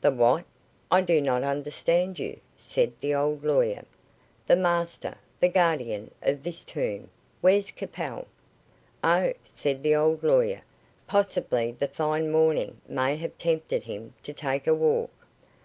"The 0.00 0.12
what? 0.12 0.44
I 0.92 1.00
do 1.00 1.20
not 1.20 1.42
understand 1.42 2.16
you," 2.20 2.38
said 2.56 2.92
the 3.00 3.16
old 3.16 3.42
lawyer. 3.42 3.84
"The 4.46 4.54
master 4.54 5.16
the 5.40 5.48
guardian 5.48 6.12
of 6.22 6.44
this 6.44 6.62
tomb. 6.62 7.10
Where's 7.40 7.72
Capel?" 7.72 8.28
"Oh," 9.02 9.32
said 9.44 9.82
the 9.82 9.96
old 9.96 10.22
lawyer. 10.22 10.62
"Possibly 11.08 11.72
the 11.72 11.88
fine 11.88 12.30
morning 12.30 12.80
may 12.86 13.16
have 13.16 13.36
tempted 13.38 13.82
him 13.82 14.14
to 14.22 14.32
take 14.32 14.68
a 14.68 14.74
walk." 14.74 15.10